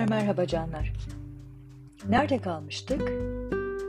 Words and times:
Tekrar 0.00 0.16
merhaba 0.16 0.46
canlar. 0.46 0.92
Nerede 2.08 2.38
kalmıştık? 2.38 3.12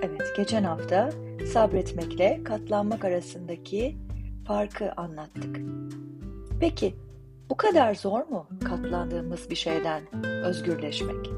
Evet, 0.02 0.34
geçen 0.38 0.64
hafta 0.64 1.12
sabretmekle 1.54 2.42
katlanmak 2.44 3.06
arasındaki 3.06 3.98
farkı 4.48 4.92
anlattık. 4.92 5.60
Peki, 6.60 6.96
bu 7.50 7.58
kadar 7.58 7.96
zor 7.96 8.28
mu 8.28 8.48
katlandığımız 8.64 9.50
bir 9.50 9.56
şeyden 9.56 10.26
özgürleşmek? 10.26 11.30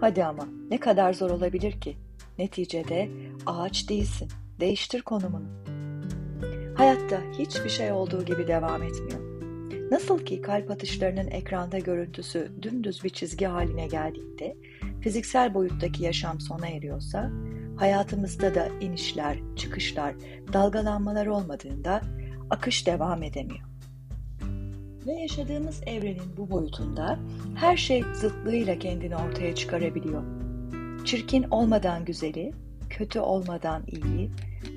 Hadi 0.00 0.24
ama 0.24 0.48
ne 0.70 0.80
kadar 0.80 1.12
zor 1.12 1.30
olabilir 1.30 1.80
ki? 1.80 1.96
Neticede 2.38 3.10
ağaç 3.46 3.88
değilsin. 3.88 4.28
Değiştir 4.60 5.02
konumunu. 5.02 5.48
Hayatta 6.76 7.20
hiçbir 7.38 7.70
şey 7.70 7.92
olduğu 7.92 8.24
gibi 8.24 8.48
devam 8.48 8.82
etmiyor. 8.82 9.29
Nasıl 9.90 10.18
ki 10.18 10.40
kalp 10.40 10.70
atışlarının 10.70 11.30
ekranda 11.30 11.78
görüntüsü 11.78 12.52
dümdüz 12.62 13.04
bir 13.04 13.10
çizgi 13.10 13.46
haline 13.46 13.86
geldiğinde 13.86 14.56
fiziksel 15.00 15.54
boyuttaki 15.54 16.04
yaşam 16.04 16.40
sona 16.40 16.68
eriyorsa, 16.68 17.30
hayatımızda 17.76 18.54
da 18.54 18.68
inişler, 18.80 19.38
çıkışlar, 19.56 20.14
dalgalanmalar 20.52 21.26
olmadığında 21.26 22.00
akış 22.50 22.86
devam 22.86 23.22
edemiyor. 23.22 23.70
Ve 25.06 25.12
yaşadığımız 25.12 25.80
evrenin 25.86 26.36
bu 26.36 26.50
boyutunda 26.50 27.18
her 27.54 27.76
şey 27.76 28.04
zıtlığıyla 28.14 28.78
kendini 28.78 29.16
ortaya 29.16 29.54
çıkarabiliyor. 29.54 30.22
Çirkin 31.04 31.42
olmadan 31.42 32.04
güzeli, 32.04 32.52
kötü 32.90 33.20
olmadan 33.20 33.82
iyi, 33.86 34.30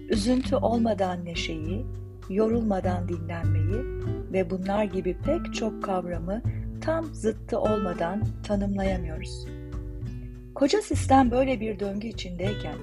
üzüntü 0.09 0.55
olmadan 0.55 1.25
neşeyi, 1.25 1.85
yorulmadan 2.29 3.09
dinlenmeyi 3.09 3.83
ve 4.33 4.49
bunlar 4.49 4.83
gibi 4.83 5.17
pek 5.25 5.53
çok 5.53 5.83
kavramı 5.83 6.41
tam 6.81 7.05
zıttı 7.05 7.59
olmadan 7.59 8.23
tanımlayamıyoruz. 8.43 9.47
Koca 10.55 10.81
sistem 10.81 11.31
böyle 11.31 11.59
bir 11.59 11.79
döngü 11.79 12.07
içindeyken 12.07 12.75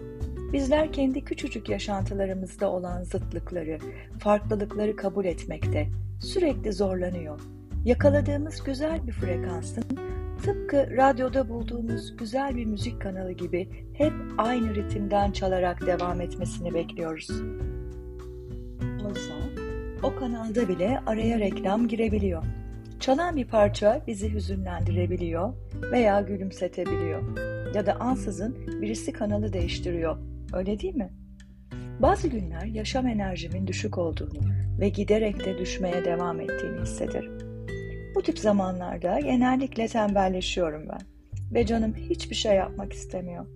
bizler 0.53 0.93
kendi 0.93 1.25
küçücük 1.25 1.69
yaşantılarımızda 1.69 2.71
olan 2.71 3.03
zıtlıkları, 3.03 3.79
farklılıkları 4.19 4.97
kabul 4.97 5.25
etmekte 5.25 5.89
sürekli 6.21 6.73
zorlanıyor. 6.73 7.41
Yakaladığımız 7.85 8.65
güzel 8.65 9.07
bir 9.07 9.13
frekansın 9.13 9.85
tıpkı 10.43 10.97
radyoda 10.97 11.49
bulduğumuz 11.49 12.17
güzel 12.17 12.57
bir 12.57 12.65
müzik 12.65 13.03
kanalı 13.03 13.33
gibi 13.33 13.69
hep 13.95 14.13
aynı 14.39 14.75
ritimden 14.75 15.33
çalarak 15.33 15.87
devam 15.87 16.21
etmesini 16.21 16.75
bekliyoruz. 16.75 17.31
O 20.03 20.15
kanalda 20.15 20.69
bile 20.69 20.99
araya 21.07 21.39
reklam 21.39 21.89
girebiliyor. 21.89 22.45
Çalan 23.01 23.37
bir 23.37 23.45
parça 23.45 24.03
bizi 24.07 24.33
hüzünlendirebiliyor 24.35 25.55
veya 25.93 26.21
gülümsetebiliyor. 26.21 27.23
Ya 27.75 27.87
da 27.87 27.95
ansızın 27.95 28.83
birisi 28.83 29.13
kanalı 29.13 29.53
değiştiriyor. 29.53 30.19
Öyle 30.53 30.81
değil 30.81 30.95
mi? 30.95 31.11
Bazı 32.03 32.29
günler 32.29 32.65
yaşam 32.65 33.07
enerjimin 33.07 33.67
düşük 33.67 33.99
olduğunu 33.99 34.41
ve 34.81 34.89
giderek 34.89 35.45
de 35.45 35.59
düşmeye 35.59 36.05
devam 36.05 36.41
ettiğini 36.41 36.81
hissederim. 36.81 37.39
Bu 38.15 38.23
tip 38.23 38.39
zamanlarda 38.39 39.21
genellikle 39.21 39.87
tembelleşiyorum 39.87 40.89
ben 40.89 41.01
ve 41.55 41.67
canım 41.67 41.95
hiçbir 41.95 42.37
şey 42.37 42.57
yapmak 42.57 42.93
istemiyor. 42.93 43.47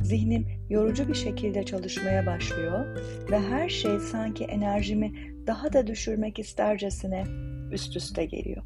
Zihnim 0.00 0.46
yorucu 0.70 1.08
bir 1.08 1.14
şekilde 1.14 1.62
çalışmaya 1.62 2.26
başlıyor 2.26 2.86
ve 3.30 3.40
her 3.40 3.68
şey 3.68 3.98
sanki 3.98 4.44
enerjimi 4.44 5.12
daha 5.48 5.72
da 5.72 5.86
düşürmek 5.86 6.38
istercesine 6.38 7.24
üst 7.72 7.96
üste 7.96 8.24
geliyor. 8.24 8.62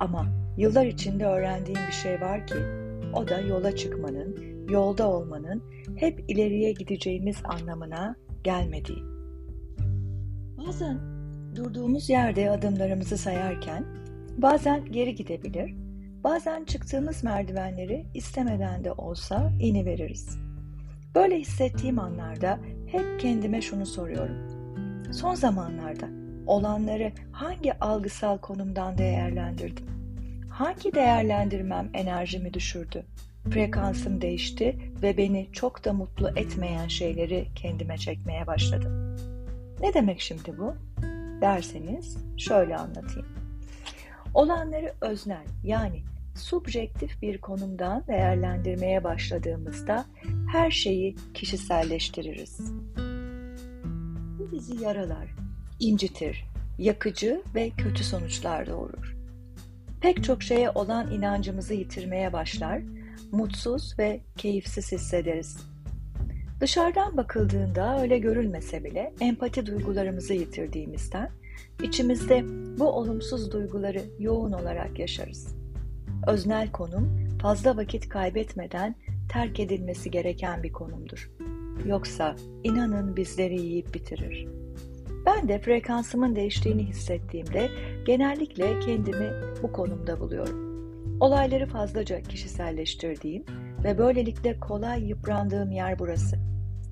Ama 0.00 0.26
yıllar 0.56 0.86
içinde 0.86 1.26
öğrendiğim 1.26 1.80
bir 1.88 1.92
şey 1.92 2.20
var 2.20 2.46
ki 2.46 2.54
o 3.14 3.28
da 3.28 3.40
yola 3.40 3.76
çıkmanın, 3.76 4.36
yolda 4.68 5.10
olmanın 5.10 5.62
hep 5.96 6.24
ileriye 6.28 6.72
gideceğimiz 6.72 7.36
anlamına 7.44 8.16
gelmediği. 8.44 9.02
Bazen 10.58 10.98
durduğumuz 11.56 12.10
yerde 12.10 12.50
adımlarımızı 12.50 13.18
sayarken 13.18 13.84
bazen 14.38 14.84
geri 14.84 15.14
gidebilir, 15.14 15.74
bazen 16.24 16.64
çıktığımız 16.64 17.24
merdivenleri 17.24 18.06
istemeden 18.14 18.84
de 18.84 18.92
olsa 18.92 19.52
ini 19.60 19.86
veririz. 19.86 20.38
Böyle 21.14 21.38
hissettiğim 21.38 21.98
anlarda 21.98 22.58
hep 22.86 23.20
kendime 23.20 23.60
şunu 23.62 23.86
soruyorum. 23.86 24.55
Son 25.12 25.34
zamanlarda 25.34 26.08
olanları 26.46 27.12
hangi 27.32 27.78
algısal 27.78 28.38
konumdan 28.38 28.98
değerlendirdim? 28.98 29.86
Hangi 30.50 30.94
değerlendirmem 30.94 31.90
enerjimi 31.94 32.54
düşürdü? 32.54 33.04
Frekansım 33.50 34.20
değişti 34.20 34.78
ve 35.02 35.16
beni 35.16 35.48
çok 35.52 35.84
da 35.84 35.92
mutlu 35.92 36.28
etmeyen 36.28 36.88
şeyleri 36.88 37.46
kendime 37.54 37.98
çekmeye 37.98 38.46
başladım. 38.46 39.16
Ne 39.80 39.94
demek 39.94 40.20
şimdi 40.20 40.58
bu? 40.58 40.74
Derseniz 41.40 42.16
şöyle 42.36 42.76
anlatayım. 42.76 43.28
Olanları 44.34 44.94
öznel 45.00 45.44
yani 45.64 46.02
subjektif 46.34 47.22
bir 47.22 47.38
konumdan 47.38 48.06
değerlendirmeye 48.06 49.04
başladığımızda 49.04 50.04
her 50.52 50.70
şeyi 50.70 51.16
kişiselleştiririz. 51.34 52.60
Bizi 54.56 54.84
yaralar, 54.84 55.34
incitir, 55.80 56.44
yakıcı 56.78 57.42
ve 57.54 57.70
kötü 57.70 58.04
sonuçlar 58.04 58.66
doğurur. 58.66 59.16
Pek 60.00 60.24
çok 60.24 60.42
şeye 60.42 60.70
olan 60.70 61.12
inancımızı 61.12 61.74
yitirmeye 61.74 62.32
başlar, 62.32 62.82
mutsuz 63.32 63.98
ve 63.98 64.20
keyifsiz 64.36 64.92
hissederiz. 64.92 65.56
Dışarıdan 66.60 67.16
bakıldığında 67.16 68.00
öyle 68.00 68.18
görülmese 68.18 68.84
bile 68.84 69.14
empati 69.20 69.66
duygularımızı 69.66 70.34
yitirdiğimizden 70.34 71.30
içimizde 71.82 72.44
bu 72.78 72.88
olumsuz 72.88 73.52
duyguları 73.52 74.02
yoğun 74.18 74.52
olarak 74.52 74.98
yaşarız. 74.98 75.56
Öznel 76.26 76.72
konum 76.72 77.38
fazla 77.42 77.76
vakit 77.76 78.08
kaybetmeden 78.08 78.94
terk 79.28 79.60
edilmesi 79.60 80.10
gereken 80.10 80.62
bir 80.62 80.72
konumdur. 80.72 81.35
Yoksa 81.84 82.36
inanın 82.64 83.16
bizleri 83.16 83.60
yiyip 83.60 83.94
bitirir. 83.94 84.46
Ben 85.26 85.48
de 85.48 85.58
frekansımın 85.58 86.36
değiştiğini 86.36 86.84
hissettiğimde 86.84 87.70
genellikle 88.06 88.80
kendimi 88.80 89.30
bu 89.62 89.72
konumda 89.72 90.20
buluyorum. 90.20 90.66
Olayları 91.20 91.66
fazlaca 91.66 92.20
kişiselleştirdiğim 92.20 93.44
ve 93.84 93.98
böylelikle 93.98 94.60
kolay 94.60 95.08
yıprandığım 95.08 95.70
yer 95.70 95.98
burası. 95.98 96.36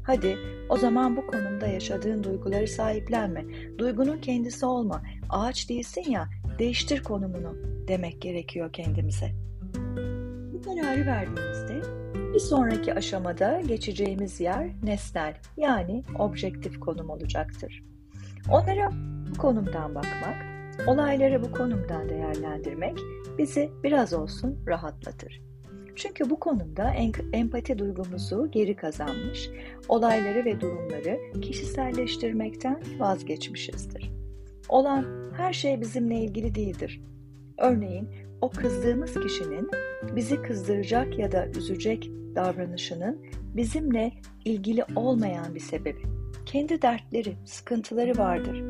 Hadi 0.03 0.39
o 0.69 0.77
zaman 0.77 1.17
bu 1.17 1.27
konumda 1.27 1.67
yaşadığın 1.67 2.25
duyguları 2.25 2.69
sahiplenme. 2.69 3.45
Duygunun 3.79 4.19
kendisi 4.19 4.67
olma. 4.67 5.03
Ağaç 5.31 5.69
değilsin 5.69 6.11
ya, 6.11 6.29
değiştir 6.59 7.03
konumunu 7.03 7.57
demek 7.89 8.21
gerekiyor 8.23 8.73
kendimize. 8.73 9.31
Bu 10.53 10.63
kararı 10.63 11.07
verdiğimizde 11.07 11.81
bir 12.35 12.39
sonraki 12.39 12.95
aşamada 12.95 13.61
geçeceğimiz 13.61 14.41
yer 14.41 14.71
nesnel 14.83 15.35
yani 15.57 16.03
objektif 16.19 16.81
konum 16.81 17.11
olacaktır. 17.11 17.85
Onlara 18.51 18.91
bu 19.31 19.39
konumdan 19.39 19.95
bakmak, 19.95 20.47
olayları 20.87 21.43
bu 21.43 21.53
konumdan 21.53 22.09
değerlendirmek 22.09 22.99
bizi 23.39 23.71
biraz 23.83 24.13
olsun 24.13 24.59
rahatlatır. 24.67 25.43
Çünkü 25.97 26.31
bu 26.31 26.41
konumda 26.41 26.95
empati 27.33 27.79
duygumuzu 27.79 28.51
geri 28.51 28.77
kazanmış, 28.77 29.51
olayları 29.89 30.45
ve 30.45 30.61
durumları 30.61 31.41
kişiselleştirmekten 31.41 32.83
vazgeçmişizdir. 32.99 34.11
Olan 34.69 35.07
her 35.37 35.53
şey 35.53 35.81
bizimle 35.81 36.17
ilgili 36.17 36.55
değildir. 36.55 37.03
Örneğin 37.59 38.09
o 38.45 38.51
kızdığımız 38.51 39.15
kişinin 39.21 39.71
bizi 40.17 40.43
kızdıracak 40.43 41.19
ya 41.19 41.33
da 41.33 41.47
üzecek 41.47 42.11
davranışının 42.35 43.23
bizimle 43.57 44.13
ilgili 44.45 44.85
olmayan 44.97 45.55
bir 45.55 45.61
sebebi. 45.61 46.03
Kendi 46.47 46.83
dertleri, 46.83 47.37
sıkıntıları 47.45 48.19
vardır. 48.19 48.63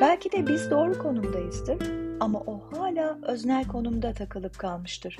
Belki 0.00 0.32
de 0.32 0.46
biz 0.46 0.70
doğru 0.70 0.98
konumdayızdır 0.98 1.78
ama 2.20 2.40
o 2.40 2.60
hala 2.72 3.18
öznel 3.22 3.68
konumda 3.68 4.12
takılıp 4.12 4.58
kalmıştır. 4.58 5.16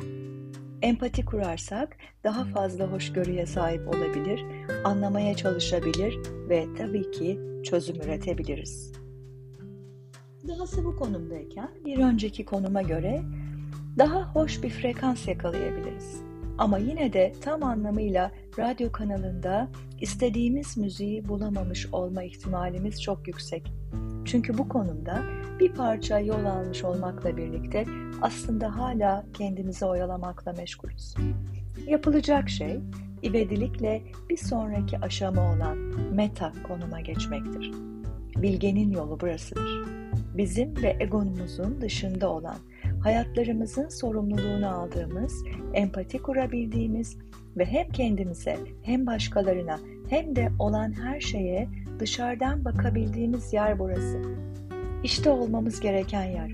Empati 0.82 1.25
kurarsak 1.25 1.96
daha 2.25 2.44
fazla 2.44 2.93
hoşgörüye 2.93 3.46
sahip 3.46 3.88
olabilir, 3.88 4.44
anlamaya 4.85 5.37
çalışabilir 5.37 6.19
ve 6.49 6.67
tabii 6.79 7.11
ki 7.11 7.41
çözüm 7.64 7.96
üretebiliriz. 7.96 8.93
Dahası 10.49 10.85
bu 10.85 10.96
konumdayken 10.96 11.70
bir 11.85 11.99
önceki 11.99 12.44
konuma 12.44 12.82
göre 12.82 13.23
daha 13.99 14.35
hoş 14.35 14.62
bir 14.62 14.70
frekans 14.70 15.29
yakalayabiliriz. 15.29 16.23
Ama 16.58 16.79
yine 16.79 17.12
de 17.12 17.32
tam 17.41 17.62
anlamıyla 17.62 18.31
radyo 18.58 18.93
kanalında 18.93 19.69
istediğimiz 20.00 20.76
müziği 20.76 21.29
bulamamış 21.29 21.87
olma 21.93 22.23
ihtimalimiz 22.23 23.02
çok 23.02 23.29
yüksek. 23.29 23.73
Çünkü 24.25 24.58
bu 24.58 24.69
konumda 24.69 25.23
bir 25.61 25.73
parça 25.73 26.19
yol 26.19 26.44
almış 26.44 26.85
olmakla 26.85 27.37
birlikte 27.37 27.85
aslında 28.23 28.76
hala 28.76 29.25
kendimizi 29.35 29.85
oyalamakla 29.85 30.52
meşgulüz. 30.52 31.14
Yapılacak 31.87 32.49
şey 32.49 32.81
ivedilikle 33.23 34.02
bir 34.31 34.37
sonraki 34.37 34.99
aşama 34.99 35.55
olan 35.55 35.79
meta 36.12 36.52
konuma 36.69 37.00
geçmektir. 37.00 37.73
Bilgenin 38.37 38.91
yolu 38.91 39.20
burasıdır. 39.20 39.85
Bizim 40.37 40.82
ve 40.82 40.96
egonumuzun 41.00 41.81
dışında 41.81 42.31
olan, 42.31 42.56
hayatlarımızın 43.05 43.89
sorumluluğunu 43.89 44.69
aldığımız, 44.69 45.45
empati 45.75 46.19
kurabildiğimiz 46.19 47.19
ve 47.56 47.65
hem 47.65 47.89
kendimize 47.89 48.59
hem 48.83 49.06
başkalarına 49.06 49.81
hem 50.09 50.37
de 50.37 50.49
olan 50.59 50.93
her 50.93 51.21
şeye 51.21 51.69
dışarıdan 51.99 52.65
bakabildiğimiz 52.65 53.53
yer 53.53 53.79
burası. 53.79 54.23
İşte 55.03 55.31
olmamız 55.31 55.81
gereken 55.81 56.25
yer. 56.25 56.53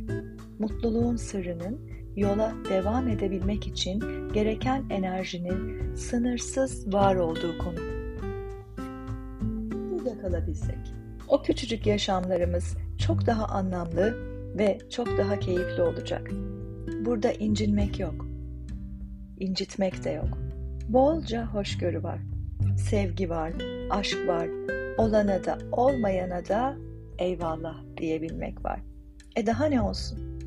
Mutluluğun 0.58 1.17
sırrının 1.17 1.81
yola 2.17 2.55
devam 2.70 3.08
edebilmek 3.08 3.67
için 3.67 4.29
gereken 4.32 4.85
enerjinin 4.91 5.94
sınırsız 5.94 6.94
var 6.94 7.17
olduğu 7.17 7.58
konu. 7.58 7.81
Burada 9.91 10.19
kalabilsek, 10.20 10.79
o 11.29 11.43
küçücük 11.43 11.87
yaşamlarımız 11.87 12.76
çok 12.99 13.26
daha 13.26 13.44
anlamlı 13.44 14.29
ve 14.58 14.79
çok 14.91 15.19
daha 15.19 15.38
keyifli 15.38 15.82
olacak. 15.82 16.31
Burada 17.05 17.32
incinmek 17.32 18.00
yok. 18.00 18.26
incitmek 19.38 20.05
de 20.05 20.11
yok. 20.11 20.38
Bolca 20.88 21.47
hoşgörü 21.47 22.02
var. 22.02 22.19
Sevgi 22.76 23.31
var, 23.31 23.52
aşk 23.91 24.19
var. 24.26 24.49
Olana 24.99 25.44
da 25.44 25.58
olmayana 25.73 26.49
da 26.49 26.76
eyvallah 27.19 27.76
diyebilmek 27.97 28.64
var. 28.64 28.81
E 29.37 29.47
daha 29.47 29.67
ne 29.67 29.81
olsun? 29.81 30.41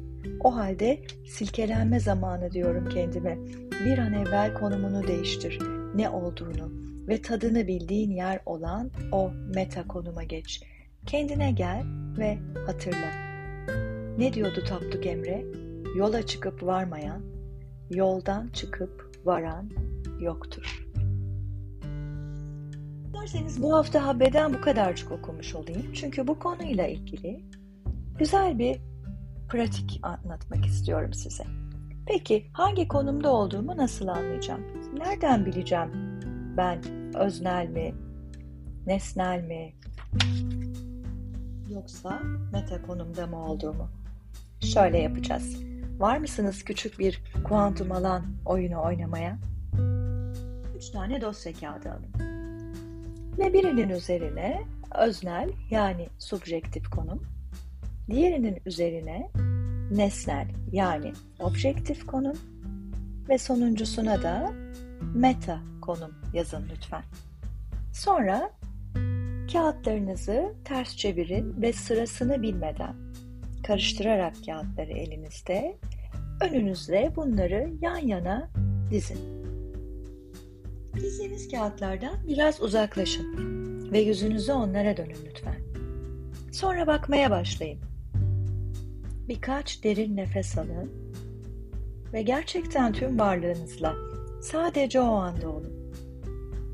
O 0.43 0.55
halde 0.55 1.01
silkelenme 1.25 1.99
zamanı 1.99 2.51
diyorum 2.51 2.89
kendime. 2.89 3.37
Bir 3.85 3.97
an 3.97 4.13
evvel 4.13 4.53
konumunu 4.53 5.07
değiştir. 5.07 5.59
Ne 5.95 6.09
olduğunu 6.09 6.71
ve 7.07 7.21
tadını 7.21 7.67
bildiğin 7.67 8.11
yer 8.11 8.39
olan 8.45 8.91
o 9.11 9.31
meta 9.55 9.87
konuma 9.87 10.23
geç. 10.23 10.63
Kendine 11.05 11.51
gel 11.51 11.83
ve 12.17 12.37
hatırla. 12.65 13.32
Ne 14.17 14.33
diyordu 14.33 14.63
Tapduk 14.67 15.05
Emre? 15.05 15.45
Yola 15.95 16.25
çıkıp 16.25 16.63
varmayan, 16.63 17.21
yoldan 17.89 18.47
çıkıp 18.47 19.11
varan 19.25 19.69
yoktur. 20.19 20.87
Derseniz 23.13 23.61
bu 23.61 23.73
hafta 23.73 24.07
Habbe'den 24.07 24.53
bu 24.53 24.61
kadarcık 24.61 25.11
okumuş 25.11 25.55
olayım. 25.55 25.93
Çünkü 25.93 26.27
bu 26.27 26.39
konuyla 26.39 26.87
ilgili 26.87 27.43
güzel 28.19 28.59
bir 28.59 28.81
pratik 29.49 29.99
anlatmak 30.03 30.65
istiyorum 30.65 31.13
size. 31.13 31.43
Peki 32.07 32.47
hangi 32.53 32.87
konumda 32.87 33.31
olduğumu 33.33 33.77
nasıl 33.77 34.07
anlayacağım? 34.07 34.61
Nereden 34.97 35.45
bileceğim 35.45 35.89
ben 36.57 36.81
öznel 37.15 37.67
mi, 37.67 37.95
nesnel 38.87 39.43
mi, 39.43 39.73
yoksa 41.69 42.19
meta 42.53 42.81
konumda 42.81 43.27
mı 43.27 43.45
olduğumu? 43.45 44.02
Şöyle 44.63 44.97
yapacağız. 44.97 45.63
Var 45.99 46.17
mısınız 46.17 46.63
küçük 46.63 46.99
bir 46.99 47.21
kuantum 47.43 47.91
alan 47.91 48.25
oyunu 48.45 48.81
oynamaya? 48.81 49.37
Üç 50.77 50.89
tane 50.89 51.21
dosya 51.21 51.53
kağıdı 51.53 51.91
alın. 51.91 52.13
Ve 53.37 53.53
birinin 53.53 53.89
üzerine 53.89 54.63
öznel 54.99 55.49
yani 55.71 56.07
subjektif 56.19 56.89
konum, 56.89 57.23
diğerinin 58.09 58.57
üzerine 58.65 59.29
nesnel 59.91 60.47
yani 60.71 61.13
objektif 61.39 62.05
konum 62.05 62.37
ve 63.29 63.37
sonuncusuna 63.37 64.21
da 64.21 64.51
meta 65.15 65.59
konum 65.81 66.11
yazın 66.33 66.63
lütfen. 66.71 67.03
Sonra 67.93 68.51
kağıtlarınızı 69.53 70.53
ters 70.65 70.95
çevirin 70.95 71.61
ve 71.61 71.73
sırasını 71.73 72.41
bilmeden 72.41 72.95
karıştırarak 73.63 74.35
kağıtları 74.45 74.91
elinizde 74.91 75.77
önünüzde 76.41 77.13
bunları 77.15 77.73
yan 77.81 77.97
yana 77.97 78.49
dizin. 78.91 79.19
Dizdiğiniz 80.95 81.51
kağıtlardan 81.51 82.27
biraz 82.27 82.61
uzaklaşın 82.61 83.53
ve 83.91 83.99
yüzünüzü 83.99 84.51
onlara 84.51 84.97
dönün 84.97 85.17
lütfen. 85.29 85.59
Sonra 86.51 86.87
bakmaya 86.87 87.31
başlayın. 87.31 87.79
Birkaç 89.27 89.83
derin 89.83 90.15
nefes 90.15 90.57
alın 90.57 90.91
ve 92.13 92.21
gerçekten 92.21 92.93
tüm 92.93 93.19
varlığınızla 93.19 93.95
sadece 94.41 95.01
o 95.01 95.13
anda 95.13 95.49
olun. 95.49 95.93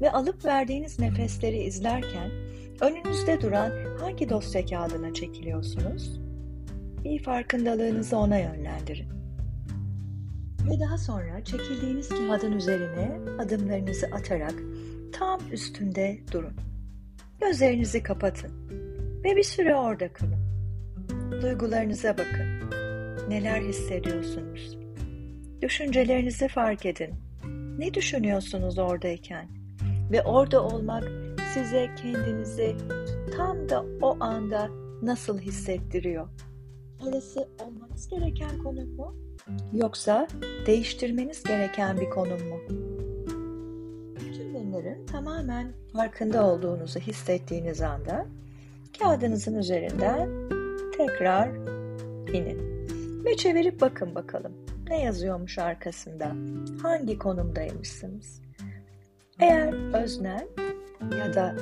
Ve 0.02 0.12
alıp 0.12 0.46
verdiğiniz 0.46 1.00
nefesleri 1.00 1.58
izlerken 1.58 2.32
önünüzde 2.82 3.42
duran 3.42 3.72
hangi 4.00 4.30
dosya 4.30 4.66
kağıdına 4.66 5.14
çekiliyorsunuz? 5.14 6.29
Bir 7.04 7.24
farkındalığınızı 7.24 8.18
ona 8.18 8.38
yönlendirin. 8.38 9.08
Ve 10.70 10.80
daha 10.80 10.98
sonra 10.98 11.44
çekildiğiniz 11.44 12.10
kağıdın 12.10 12.52
üzerine 12.52 13.20
adımlarınızı 13.40 14.08
atarak 14.08 14.54
tam 15.14 15.40
üstünde 15.52 16.20
durun. 16.32 16.54
Gözlerinizi 17.42 18.04
kapatın 18.04 18.52
ve 19.24 19.36
bir 19.36 19.44
süre 19.44 19.76
orada 19.76 20.14
kalın. 20.14 20.40
Duygularınıza 21.42 22.18
bakın. 22.18 22.60
Neler 23.30 23.62
hissediyorsunuz? 23.62 24.78
Düşüncelerinizi 25.62 26.48
fark 26.48 26.86
edin. 26.86 27.14
Ne 27.78 27.94
düşünüyorsunuz 27.94 28.80
oradayken? 28.80 29.48
Ve 30.12 30.22
orada 30.22 30.64
olmak 30.64 31.04
size 31.54 31.90
kendinizi 32.02 32.76
tam 33.38 33.70
da 33.70 33.86
o 34.02 34.18
anda 34.20 34.70
nasıl 35.02 35.40
hissettiriyor? 35.40 36.28
Orası 37.08 37.48
olmanız 37.60 38.10
gereken 38.10 38.58
konum 38.64 38.96
mu? 38.96 39.16
Yoksa 39.74 40.28
değiştirmeniz 40.66 41.44
gereken 41.44 42.00
bir 42.00 42.10
konum 42.10 42.48
mu? 42.50 42.60
Tüm 44.20 44.54
bunların 44.54 45.06
tamamen 45.06 45.74
farkında 45.94 46.48
olduğunuzu 46.48 47.00
hissettiğiniz 47.00 47.82
anda 47.82 48.26
kağıdınızın 49.00 49.56
üzerinden 49.56 50.30
tekrar 50.98 51.50
inin. 52.34 52.70
Ve 53.26 53.36
çevirip 53.36 53.82
bakın 53.82 54.16
bakalım 54.16 54.54
ne 54.90 55.02
yazıyormuş 55.02 55.58
arkasında, 55.58 56.32
hangi 56.82 57.18
konumdaymışsınız. 57.18 58.42
Eğer 59.40 60.04
öznel 60.04 60.48
ya 61.18 61.34
da 61.34 61.56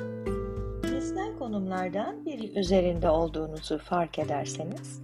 nesnel 0.92 1.38
konumlardan 1.40 2.26
biri 2.26 2.60
üzerinde 2.60 3.10
olduğunuzu 3.10 3.78
fark 3.78 4.20
ederseniz, 4.20 5.02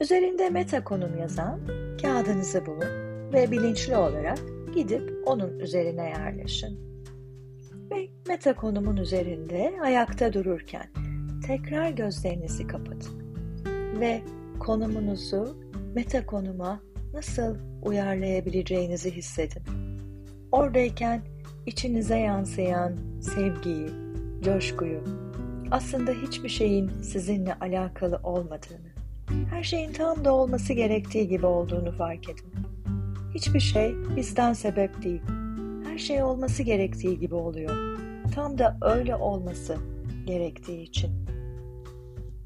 üzerinde 0.00 0.50
meta 0.50 0.84
konum 0.84 1.18
yazan 1.18 1.60
kağıdınızı 2.02 2.66
bulun 2.66 3.06
ve 3.32 3.50
bilinçli 3.50 3.96
olarak 3.96 4.38
gidip 4.74 5.12
onun 5.26 5.58
üzerine 5.58 6.04
yerleşin. 6.08 6.78
Ve 7.90 8.08
meta 8.28 8.54
konumun 8.54 8.96
üzerinde 8.96 9.74
ayakta 9.82 10.32
dururken 10.32 10.86
tekrar 11.46 11.90
gözlerinizi 11.90 12.66
kapatın 12.66 13.26
ve 14.00 14.22
konumunuzu 14.58 15.56
meta 15.94 16.26
konuma 16.26 16.80
nasıl 17.14 17.56
uyarlayabileceğinizi 17.82 19.10
hissedin. 19.10 19.62
Oradayken 20.52 21.22
içinize 21.66 22.18
yansıyan 22.18 22.96
sevgiyi, 23.20 23.88
coşkuyu, 24.44 25.04
aslında 25.70 26.12
hiçbir 26.12 26.48
şeyin 26.48 26.88
sizinle 27.02 27.54
alakalı 27.54 28.20
olmadığını, 28.22 28.95
her 29.50 29.62
şeyin 29.62 29.92
tam 29.92 30.24
da 30.24 30.34
olması 30.34 30.72
gerektiği 30.72 31.28
gibi 31.28 31.46
olduğunu 31.46 31.92
fark 31.92 32.28
edin. 32.28 32.52
Hiçbir 33.34 33.60
şey 33.60 33.94
bizden 34.16 34.52
sebep 34.52 35.02
değil. 35.02 35.22
Her 35.86 35.98
şey 35.98 36.22
olması 36.22 36.62
gerektiği 36.62 37.18
gibi 37.18 37.34
oluyor. 37.34 37.98
Tam 38.34 38.58
da 38.58 38.78
öyle 38.82 39.16
olması 39.16 39.76
gerektiği 40.26 40.82
için. 40.82 41.10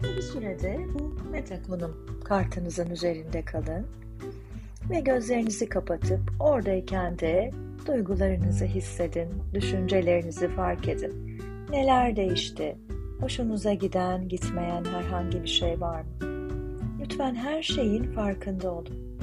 Bir 0.02 0.22
sürede 0.22 0.78
bu 0.94 1.30
meta 1.30 1.62
konum 1.62 2.06
kartınızın 2.24 2.90
üzerinde 2.90 3.44
kalın 3.44 3.86
ve 4.90 5.00
gözlerinizi 5.00 5.68
kapatıp 5.68 6.20
oradayken 6.40 7.18
de 7.18 7.50
duygularınızı 7.86 8.64
hissedin, 8.64 9.28
düşüncelerinizi 9.54 10.48
fark 10.48 10.88
edin. 10.88 11.40
Neler 11.70 12.16
değişti? 12.16 12.76
Hoşunuza 13.20 13.74
giden, 13.74 14.28
gitmeyen 14.28 14.84
herhangi 14.84 15.42
bir 15.42 15.48
şey 15.48 15.80
var 15.80 16.00
mı? 16.00 16.29
Lütfen 17.00 17.34
her 17.34 17.62
şeyin 17.62 18.04
farkında 18.04 18.72
olun. 18.74 19.20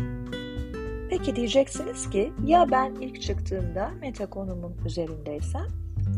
Peki 1.09 1.35
diyeceksiniz 1.35 2.09
ki 2.09 2.33
ya 2.45 2.67
ben 2.71 2.95
ilk 2.95 3.21
çıktığımda 3.21 3.91
meta 4.01 4.29
konumun 4.29 4.75
üzerindeysem 4.85 5.67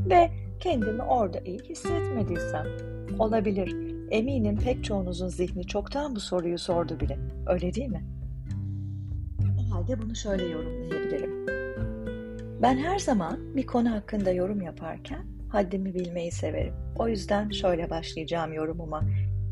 ve 0.10 0.30
kendimi 0.60 1.04
orada 1.04 1.40
iyi 1.40 1.60
hissetmediysem 1.60 2.66
olabilir. 3.20 3.76
Eminim 4.12 4.58
pek 4.58 4.84
çoğunuzun 4.84 5.28
zihni 5.28 5.68
çoktan 5.68 6.16
bu 6.16 6.20
soruyu 6.20 6.58
sordu 6.58 7.00
bile. 7.00 7.18
Öyle 7.48 7.74
değil 7.74 7.90
mi? 7.90 8.04
halde 9.80 10.02
bunu 10.02 10.16
şöyle 10.16 10.46
yorumlayabilirim. 10.46 11.46
Ben 12.62 12.78
her 12.78 13.00
zaman 13.00 13.56
bir 13.56 13.66
konu 13.66 13.92
hakkında 13.92 14.32
yorum 14.32 14.62
yaparken 14.62 15.26
haddimi 15.50 15.94
bilmeyi 15.94 16.32
severim. 16.32 16.74
O 16.96 17.08
yüzden 17.08 17.50
şöyle 17.50 17.90
başlayacağım 17.90 18.54
yorumuma. 18.54 19.02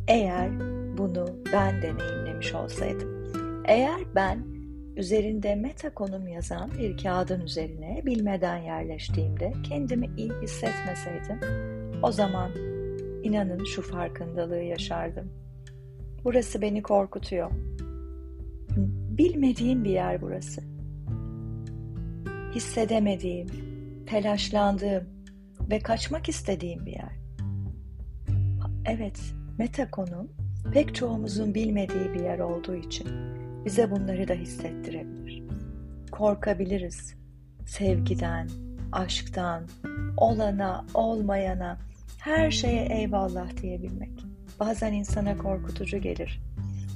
Eğer 0.07 0.49
bunu 0.97 1.25
ben 1.53 1.81
deneyimlemiş 1.81 2.53
olsaydım. 2.53 3.33
Eğer 3.65 4.01
ben 4.15 4.43
üzerinde 4.95 5.55
meta 5.55 5.93
konum 5.93 6.27
yazan 6.27 6.71
bir 6.79 6.97
kağıdın 6.97 7.41
üzerine 7.41 8.01
bilmeden 8.05 8.57
yerleştiğimde 8.57 9.53
kendimi 9.63 10.09
iyi 10.17 10.31
hissetmeseydim 10.41 11.39
o 12.03 12.11
zaman 12.11 12.51
inanın 13.23 13.63
şu 13.63 13.81
farkındalığı 13.81 14.63
yaşardım. 14.63 15.29
Burası 16.23 16.61
beni 16.61 16.81
korkutuyor. 16.81 17.51
Bilmediğim 19.17 19.83
bir 19.83 19.89
yer 19.89 20.21
burası. 20.21 20.61
Hissedemediğim, 22.55 23.47
telaşlandığım 24.05 25.03
ve 25.69 25.79
kaçmak 25.79 26.29
istediğim 26.29 26.85
bir 26.85 26.91
yer. 26.91 27.17
Evet, 28.85 29.19
meta 29.57 29.91
konum 29.91 30.31
pek 30.71 30.95
çoğumuzun 30.95 31.55
bilmediği 31.55 32.13
bir 32.13 32.19
yer 32.19 32.39
olduğu 32.39 32.75
için 32.75 33.07
bize 33.65 33.91
bunları 33.91 34.27
da 34.27 34.33
hissettirebilir. 34.33 35.43
Korkabiliriz. 36.11 37.13
Sevgiden, 37.65 38.49
aşktan, 38.91 39.67
olana, 40.17 40.85
olmayana, 40.93 41.77
her 42.17 42.51
şeye 42.51 42.85
eyvallah 42.85 43.61
diyebilmek. 43.61 44.11
Bazen 44.59 44.93
insana 44.93 45.37
korkutucu 45.37 45.97
gelir. 45.97 46.41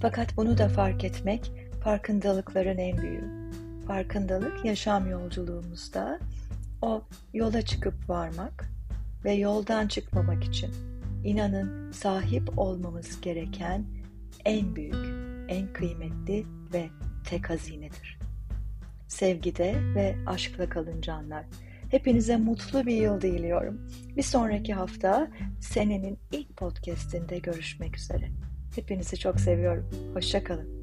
Fakat 0.01 0.37
bunu 0.37 0.57
da 0.57 0.69
fark 0.69 1.03
etmek 1.03 1.51
farkındalıkların 1.83 2.77
en 2.77 2.97
büyüğü. 2.97 3.51
Farkındalık 3.87 4.65
yaşam 4.65 5.09
yolculuğumuzda 5.09 6.19
o 6.81 7.03
yola 7.33 7.61
çıkıp 7.61 8.09
varmak 8.09 8.69
ve 9.25 9.31
yoldan 9.33 9.87
çıkmamak 9.87 10.43
için 10.43 10.90
inanın 11.23 11.91
sahip 11.91 12.59
olmamız 12.59 13.21
gereken 13.21 13.85
en 14.45 14.75
büyük, 14.75 15.05
en 15.47 15.73
kıymetli 15.73 16.45
ve 16.73 16.89
tek 17.29 17.49
hazinedir. 17.49 18.19
Sevgide 19.07 19.75
ve 19.95 20.15
aşkla 20.27 20.69
kalın 20.69 21.01
canlar. 21.01 21.45
Hepinize 21.91 22.37
mutlu 22.37 22.85
bir 22.85 22.95
yıl 22.95 23.21
diliyorum. 23.21 23.81
Bir 24.17 24.21
sonraki 24.21 24.73
hafta 24.73 25.27
senenin 25.59 26.19
ilk 26.31 26.57
podcastinde 26.57 27.39
görüşmek 27.39 27.97
üzere. 27.97 28.29
Hepinizi 28.75 29.17
çok 29.19 29.39
seviyorum. 29.39 29.89
Hoşçakalın. 30.13 30.81